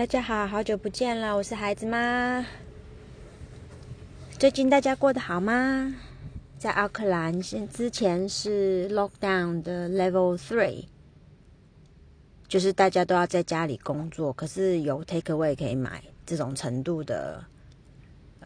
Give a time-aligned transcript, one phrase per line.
[0.00, 2.42] 大家好，好久不见了，我是孩子妈。
[4.38, 5.94] 最近大家过得好吗？
[6.58, 10.86] 在奥克兰，现之前是 lockdown 的 level three，
[12.48, 17.44] 就是大家都要在家里工作，可是有 take away 可以买，这种程度的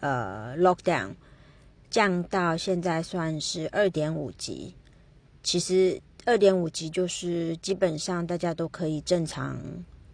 [0.00, 1.14] 呃 lockdown
[1.88, 4.74] 降到现在算是二点五级。
[5.44, 9.56] 其实二点五级就是基本上大家都可以正常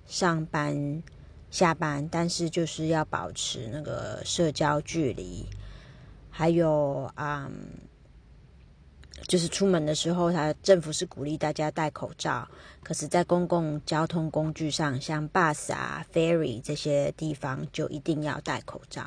[0.05, 1.03] 上班。
[1.51, 5.45] 下班，但是就是要保持那个社交距离，
[6.30, 7.51] 还有啊，
[9.27, 12.48] 就是出门的时候，他政府是鼓励大家戴口罩。
[12.83, 19.05] 可是，在公共交通工具上，像 bus 啊、ferry 这些地方，就一定要戴口罩。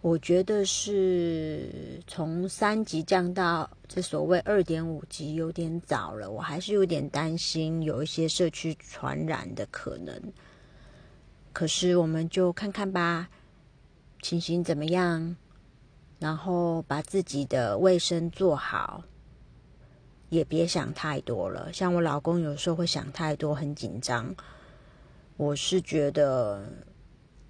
[0.00, 1.68] 我觉得是
[2.06, 6.30] 从三级降到这所谓二点五级，有点早了。
[6.30, 10.14] 我还是有点担心有一些社区传染的可能。
[11.54, 13.28] 可是，我们就看看吧，
[14.20, 15.36] 情形怎么样，
[16.18, 19.04] 然后把自己的卫生做好，
[20.30, 21.72] 也别想太多了。
[21.72, 24.34] 像我老公有时候会想太多，很紧张。
[25.36, 26.68] 我是觉得，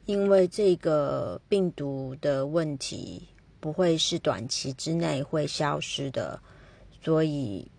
[0.05, 3.27] 因为这个病毒的问题
[3.59, 6.39] 不会是短期之内会消失的，
[7.03, 7.71] 所以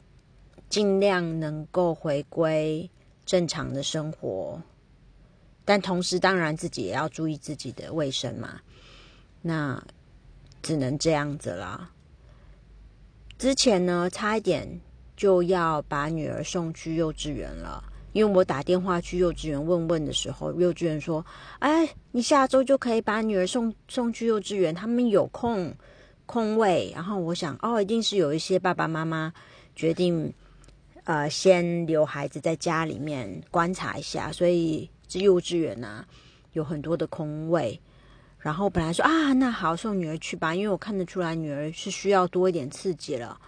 [0.69, 2.89] 尽量能够回归
[3.25, 4.59] 正常的生活。
[5.65, 8.61] 但同时，当然自己也要注意自己的卫生嘛。
[9.41, 9.83] 那
[10.61, 11.91] 只能这样子啦。
[13.37, 14.79] 之前呢，差一点
[15.17, 21.25] 就要把女儿送去幼稚园了，因为我打电话去幼稚园问问的时候，幼稚园说
[21.59, 25.75] ：“哎，你下周就可以把女儿送送去幼稚园，他们有空
[26.25, 29.33] 空位。”然后我想，哦，一定是有一些爸爸妈妈
[29.75, 30.33] 决定，
[31.03, 34.89] 呃，先留孩子在家里面观察一下，所以。
[35.15, 36.05] 这幼稚园啊，
[36.51, 37.79] 有很多的空位，
[38.37, 43.39] 然后本来说啊，那好送女儿去吧，因为我看得出来女儿是需要多一点刺激了。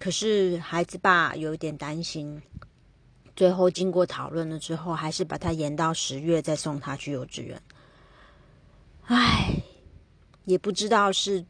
[0.00, 2.42] 可是孩子爸有一点担心，
[3.36, 7.62] 最后经过讨论了之后，还是把他延到十月再送他去幼稚园。
[9.04, 9.62] 唉，
[10.46, 11.46] 也不知道是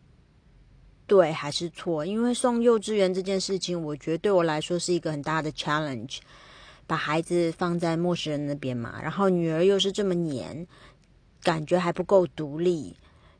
[1.06, 6.18] 对还是错，因为送幼稚园这件事情，我觉得对我来说是一个很大的 challenge。
[6.86, 10.66] 把孩子放在陌生人那边嘛，然后女儿又是这么黏，
[11.42, 12.94] 感觉还不够独立，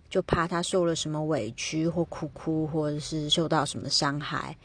[0.08, 4.56] 就怕她受了什么委屈或哭哭，或者是受到什么伤害。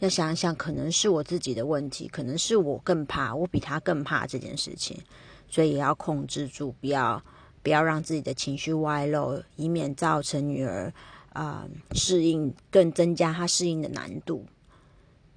[0.00, 5.00] 要想想，可能是我自己的问题，可能是我更怕，我比她更怕这件事情，
[5.48, 7.22] 所以也要控制住，不要
[7.62, 10.92] 不要让自己的情绪外露，以免造成女儿
[11.32, 14.44] 啊适应更增加她适应的难度。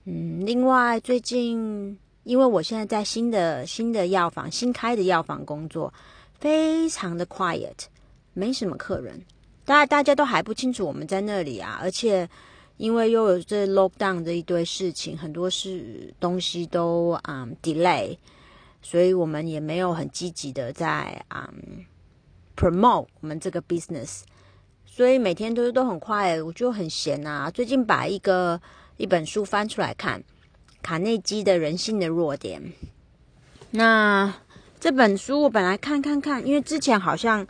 [0.03, 1.97] 嗯，另外最近。
[2.29, 5.91] 因为我现在在新的新的药房新开的药房工作，
[6.39, 7.73] 非常的 quiet，
[8.33, 9.19] 没什么客人，
[9.65, 12.29] 大家大家都还不清楚我们在那里啊，而且
[12.77, 18.15] 因为又有这 lockdown 的一堆事情，很多事东西都啊 delay，
[18.83, 21.51] 所以我们也没有很积极的在啊
[22.55, 24.21] promote 我们这个 business，
[24.85, 27.49] 所以每天都都很快，我就很闲啊。
[27.49, 28.61] 最近把一个
[28.97, 30.23] 一本书翻出来看。
[30.81, 32.73] 卡内基的人性的弱点。
[33.71, 34.33] 那
[34.79, 37.45] 这本书我本来看看看，因为之前好像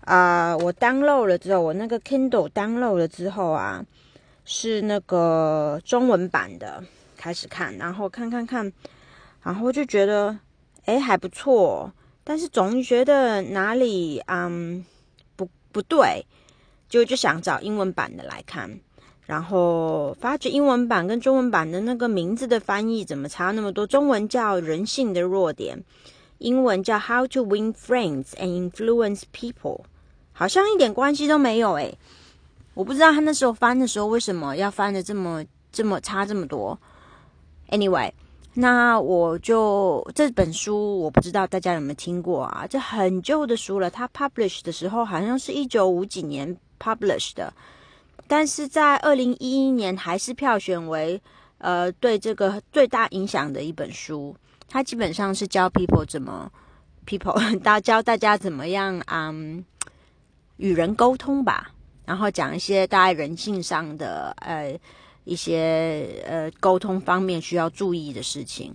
[0.00, 3.84] 啊，我 download 了之后，我那个 Kindle download 了之后啊，
[4.44, 6.82] 是那个中文版的，
[7.16, 8.72] 开始看，然后看看看，
[9.42, 10.38] 然后就觉得
[10.86, 11.92] 哎还不错，
[12.24, 14.84] 但是总觉得哪里嗯
[15.36, 16.24] 不不对，
[16.88, 18.80] 就就想找英文版的来看。
[19.30, 23.86] 然后发觉英文版跟中文版的那个名字的翻译怎么差那么多？
[23.86, 25.78] 中文叫《人性的弱点》，
[26.38, 29.76] 英文叫《How to Win Friends and Influence People》，
[30.32, 31.96] 好像一点关系都没有诶，
[32.74, 36.76] 我不知道他那时候翻的时候为什么要翻的这么这么差这么多。
[37.68, 38.10] Anyway，
[38.54, 42.66] 那我就这本书我不知道大家有没有听过啊？
[42.68, 47.52] 这很旧的书了，它 publish 的时候好像是一九五几年 publish 的。
[48.30, 51.20] 但是在二零一一年还是票选为
[51.58, 54.36] 呃对这个最大影响的一本书。
[54.68, 56.48] 它基本上是教 people 怎么
[57.04, 59.64] people 大教大家怎么样嗯
[60.58, 61.72] 与人沟通吧，
[62.04, 64.78] 然后讲一些大家人性上的呃
[65.24, 68.72] 一些呃沟通方面需要注意的事情。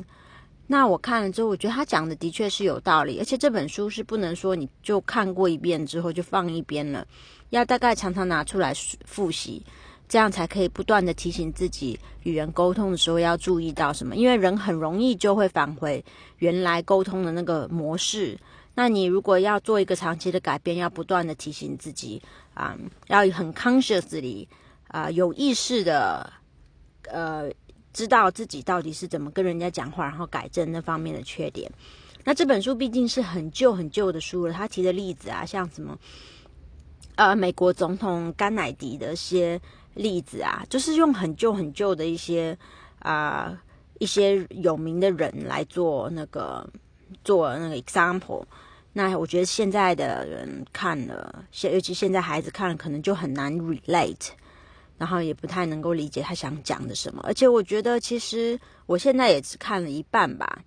[0.67, 7.07] 那我看了之后，我觉得他讲的的确是有道理，而且这本书是不能说你就看过一遍之后就放一边了。
[7.55, 8.73] 要大概常常拿出来
[9.05, 9.63] 复习，
[10.09, 14.17] 这样才可以不断的提醒自己与人沟通的时候要注意到什么。
[14.17, 16.03] 因为人很容易就会返回
[16.39, 18.37] 原来沟通的那个模式，
[18.73, 22.21] 那你如果要做一个长期的改变，要不断的提醒自己
[22.53, 24.45] 啊，要很 consciously
[24.89, 26.29] 啊，有意识的
[27.09, 27.49] 呃，
[27.93, 31.71] 知道自己到底是怎么跟人家讲话，然后改正那方面的缺点。
[32.25, 35.97] 那这本书毕竟是很旧很旧的书了，他提的例子啊，像什么
[37.15, 39.59] 呃，美国总统甘乃迪的一些
[39.93, 42.57] 例子啊，就是用很旧很旧的一些
[42.99, 43.57] 啊
[43.99, 46.67] 一些有名的人来做那个
[47.23, 48.43] 做那个 example。
[48.91, 54.29] 那我觉得现在的人看了，现尤其现在孩子看了，可能就很难 relate，
[54.97, 57.21] 然后也不太能够理解他想讲的什么。
[57.25, 60.63] 而且我觉得，其实我现在也只看了一半吧。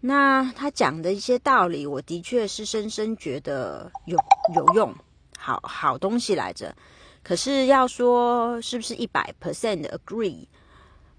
[0.00, 4.16] 那他讲的一些道理，我的确是深深觉得有
[4.54, 4.94] 有用，
[5.40, 6.76] 好好东西来着。
[7.22, 10.44] 可是要说是不是一百 percent agree，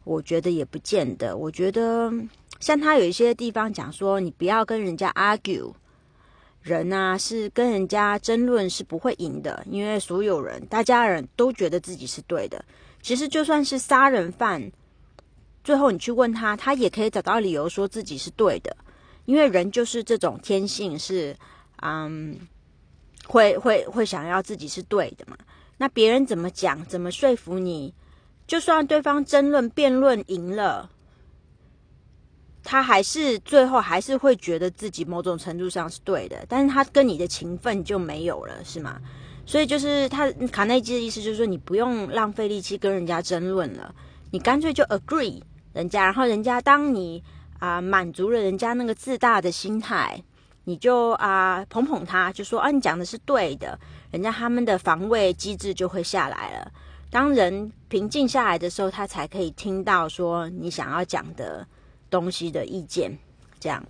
[0.04, 1.36] 我觉得也不见得。
[1.36, 2.12] 我觉得
[2.60, 5.74] 像他有一些地方讲说，你不要跟人家 argue。
[6.64, 12.64] 人啊，是跟人家争论是不会赢的，因为所有人、大家人都觉得自己是对的。
[13.02, 14.72] 其实就算是杀人犯，
[15.64, 18.78] 最后你去问他，他也可以找到理由说自己是对的，
[19.26, 21.36] 因为人就是这种天性，是
[21.82, 22.40] 嗯，
[23.28, 25.38] 会会会想要自己是对的嘛。
[25.78, 27.94] 那别人怎么讲，怎么说服你，
[28.46, 30.90] 就算对方争论、辩论赢了。
[32.64, 39.02] 他还是最后还是会觉得自己某种程度上是对的，但是他跟你的情分就没有了，是吗？
[39.48, 43.94] 所以就是他卡内基的意思就是说，你不用浪费力气跟人家争论了，
[44.30, 45.42] 你干脆就 agree
[45.74, 47.24] 人家，然后人家当你
[47.58, 50.24] 啊满足了人家那个自大的心态，
[50.64, 53.80] 你就啊捧捧他，就说啊你讲的是对的，
[54.12, 56.72] 人家他们的防卫机制就会下来了。
[57.10, 61.68] 当人平静下来的时候，他才可以听到说你想要讲的。
[62.12, 63.18] 东西的意见，
[63.58, 63.82] 这样，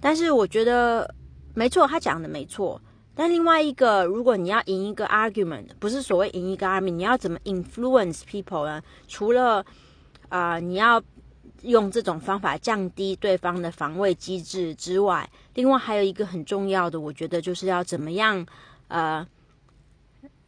[0.00, 1.14] 但是我觉得
[1.52, 2.80] 没错，他讲的没错。
[3.14, 8.82] 但另外一个，如果你要赢一个 argument，不是所谓赢一个 argument，你要怎么 influence people 呢？
[9.06, 9.62] 除了
[10.30, 10.98] 啊，你要
[11.62, 18.46] 用这种方法降低对方的防卫机制之外，另外还有一个很重要的，我觉得就是要怎么样
[18.88, 19.26] 呃，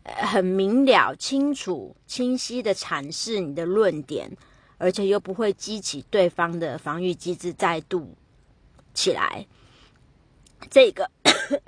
[0.04, 4.30] 很明了、清楚、清晰的阐释你的论点。
[4.76, 8.12] 而且又不会激起对方的防御机制再度
[8.92, 9.46] 起来。
[10.68, 11.08] 这个，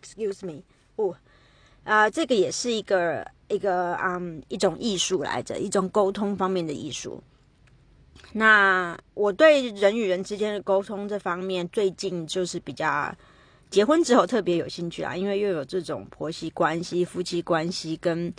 [0.00, 0.62] excuse me，
[0.94, 1.14] 哦，
[1.82, 7.22] 啊，这个也是一个一个嗯一种艺术来着，一种沟通方面的艺术。
[8.32, 13.14] 那我对人与人之间的沟通这方面，最近就是比较
[13.70, 18.32] 结婚之后特别有兴趣啊，因为又有这种婆媳关系、夫妻关系跟。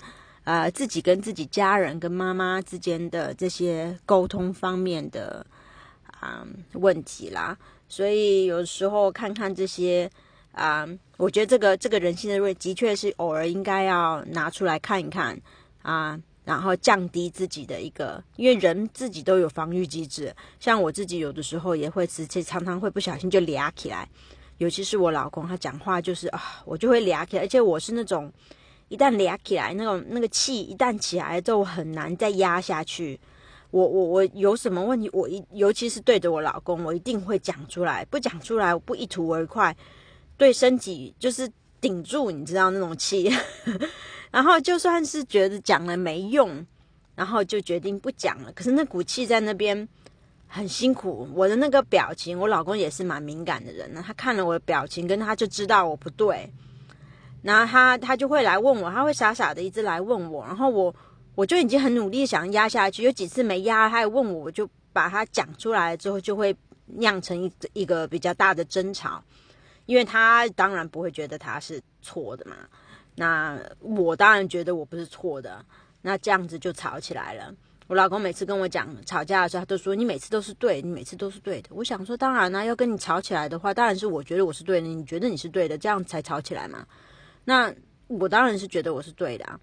[0.46, 5.46] 呃，自己跟自己家人、跟妈妈之间的这些沟通方面的
[6.20, 7.58] 啊问题啦，
[7.88, 10.12] 所以有时候看看这些
[10.52, 10.86] 啊，
[11.16, 15.40] 我觉得这个这个人性的锐，的确是偶尔应该要拿出来看一看
[15.82, 24.08] 啊，然后降低自己的一个，因为人自己都有防御机制，像我自己有的时候也会直接常常会不小心就嗲起来，
[24.58, 28.32] 尤其是我老公他讲话就是啊，我就会嗲起来，而且我是那种。
[28.90, 33.20] 一旦嗲起来，那种那个气一旦起来之后，很难再压下去。
[33.72, 38.06] 我我我有什么问题，我一尤其是对着我老公，我一定会讲出来。
[38.06, 39.76] 不讲出来，我不一吐为快，
[40.38, 41.52] 对身体就是
[41.82, 43.32] 顶住，你知道那种气。
[44.34, 46.66] 然后就算是觉得讲了没用，
[47.14, 48.52] 然后就决定不讲了。
[48.54, 49.88] 可是那股气在那边
[50.48, 51.30] 很辛苦。
[51.36, 56.52] 我的那个表情，我老公也是蛮敏感的人呢，他看了我的表情，跟他就知道我不对。
[57.44, 60.96] 然后他他就会来问我，他会傻傻的一直来问我，然后我
[61.36, 66.56] 我就已经很努力想压下去，有几次没压，他还问我，我就把他讲出来之后，就会
[66.88, 69.24] 酿成一一个比较大的争吵，
[69.86, 72.56] 因为他当然不会觉得他是错的嘛，
[73.16, 75.64] 那我当然觉得我不是错的，
[76.02, 77.54] 那这样子就吵起来了。
[77.88, 81.70] 我老公每次跟我讲吵架的时候，他都说你每次都是对，你每次都是对的。
[81.72, 86.88] 我想说，当然呢，要跟你吵起来的话，当然是我觉得我是对的，你觉得你是对的，这样才吵起来嘛。
[87.44, 87.72] 那
[88.08, 89.60] 我当然是觉得我是对的，啊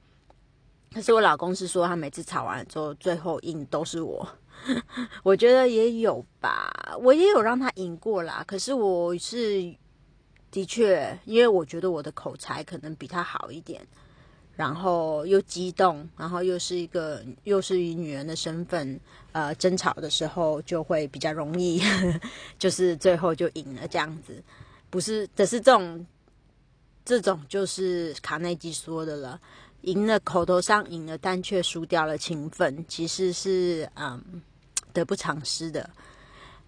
[0.92, 4.28] 可是我老公是说他每次吵完之后，最后赢都是我。
[5.25, 8.45] 我觉得也有吧，我也有让他赢过啦。
[8.47, 9.75] 可是我是
[10.50, 13.87] 的确，因为我觉得我的口才可能比他好一点，
[14.57, 18.99] 然后又激动，然后又是一个又是以女人的身份，
[19.33, 21.80] 呃，争吵的时候就会比较容易，
[22.59, 24.42] 就是最后就赢了这样子。
[24.90, 26.07] 不是，只是这种。
[27.02, 29.40] 这种就是卡内基说的了，
[29.80, 34.23] 赢了口头上赢了，但却输掉了情分，其实是嗯
[34.92, 35.90] 得不偿失的。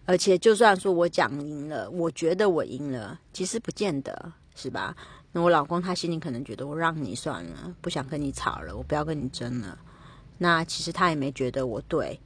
[0.05, 4.97] 而且就算说我讲赢了，我觉得我赢了，其实不见得是吧？
[5.33, 9.79] 那我老公他心里可能觉得我让你算了，不想跟你吵了，我不要跟你争了。
[10.39, 12.21] 那其实他也没觉得我对，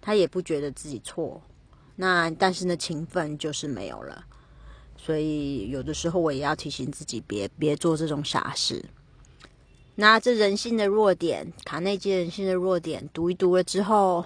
[0.00, 1.42] 他也不觉得自己错。
[1.96, 4.24] 那但是呢，情分就是没有了。
[4.96, 8.84] 所以有的时候我也要提醒自己，别别做这种傻事。
[9.96, 14.24] 那这人性的弱点，卡内基人性的弱点，读一读了之后，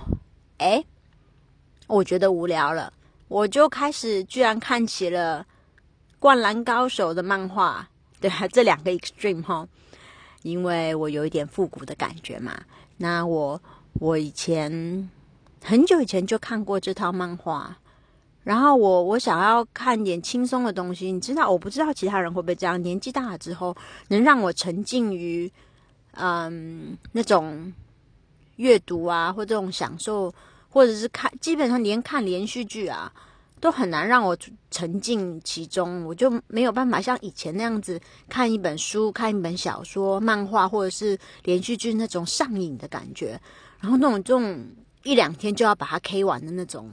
[0.59, 0.85] 哎，
[1.88, 2.92] 我觉得无聊了，
[3.26, 5.42] 我就开始居然看起了
[6.21, 7.88] 《灌篮高手》的漫画。
[8.21, 9.66] 对啊，这两个 extreme 哈，
[10.42, 12.52] 因为我有一点复古的感觉嘛。
[12.97, 13.61] 那我
[14.00, 15.09] 我以前
[15.62, 17.76] 很久以前就看过这套漫画，
[18.42, 21.12] 然后我我想要看点轻松的东西。
[21.12, 22.83] 你知道，我不知道其他人会不会这样。
[22.83, 23.76] 年纪大了之后，
[24.09, 25.49] 能让我沉浸于
[26.14, 27.73] 嗯那种
[28.57, 30.35] 阅读啊，或这种享受，
[30.68, 33.12] 或者是看，基本上连看连续剧啊。
[33.60, 34.38] 都很难让我
[34.70, 43.30] 沉浸其中，我就没有办法像以前那样子看一本书、看一本小说、漫画或者是连续剧那种上瘾的感觉，
[43.80, 44.64] 然后那种这种
[45.02, 46.88] 一两天就要把它 K 完的那种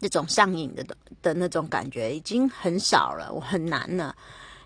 [0.00, 4.14] 那种上瘾的的的那种感觉已经很少了，我很难了。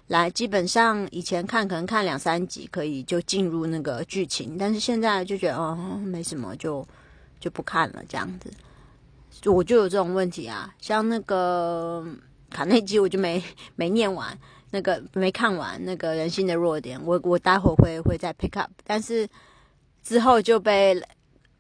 [0.09, 6.85] 来，基本上以前看可能看两三集可以就进入那个剧情，但是现在就觉得哦没什么，就
[7.39, 8.51] 就不看了这样子。
[9.51, 12.05] 我就有这种问题啊，像那个
[12.51, 13.43] 卡内基，我就没
[13.77, 14.37] 没念完，
[14.71, 19.29] 那个没看完那个人性的弱点，我我待会会会再 pick up，但是
[20.03, 21.01] 之后就被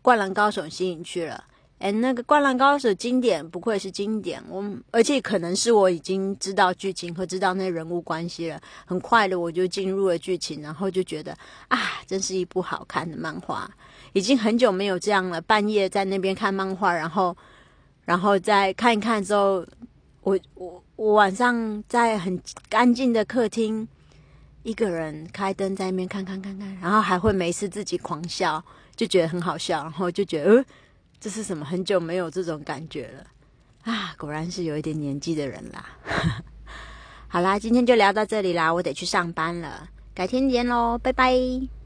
[0.02, 1.44] 灌篮高手吸引去了。
[1.78, 11.32] 哎，那个灌篮高手经典不愧是经典，我而且可能是我已经知道剧情和知道那人物关系了，很快的我就进入了剧情，然后就觉得
[11.68, 13.70] 啊，真是一部好看的漫画，
[14.18, 17.37] 已经很久没有这样了，半夜在那边看漫画，然后。
[18.08, 19.62] 然后再看一看之后，
[20.22, 23.87] 我我我晚上在很干净的客厅，
[24.62, 28.64] 一个人开灯在那边看看看看，然后还会没事自己狂笑，
[28.96, 30.64] 就觉得很好笑，然后就觉得呃，
[31.20, 31.66] 这是什么？
[31.66, 34.14] 很久没有这种感觉了啊！
[34.16, 35.84] 果然是有一点年纪的人啦。
[37.28, 41.77] 好啦，今天就聊到这里啦，我得去上班了，改天见喽，拜拜。